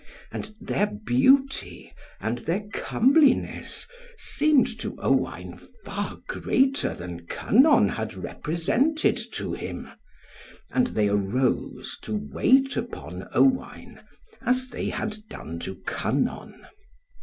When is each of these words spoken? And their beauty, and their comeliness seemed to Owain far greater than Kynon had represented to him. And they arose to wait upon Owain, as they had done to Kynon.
And 0.31 0.55
their 0.59 0.87
beauty, 0.87 1.93
and 2.19 2.39
their 2.39 2.61
comeliness 2.73 3.87
seemed 4.17 4.79
to 4.79 4.95
Owain 4.97 5.59
far 5.85 6.17
greater 6.27 6.95
than 6.95 7.27
Kynon 7.27 7.87
had 7.87 8.15
represented 8.15 9.15
to 9.33 9.53
him. 9.53 9.89
And 10.71 10.87
they 10.87 11.07
arose 11.07 11.99
to 12.01 12.15
wait 12.15 12.75
upon 12.75 13.27
Owain, 13.31 14.01
as 14.41 14.69
they 14.69 14.89
had 14.89 15.17
done 15.29 15.59
to 15.59 15.75
Kynon. 15.85 16.65